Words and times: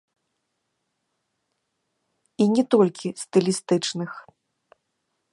І 2.45 2.47
не 2.55 2.63
толькі 2.75 3.07
стылістычных. 3.25 4.11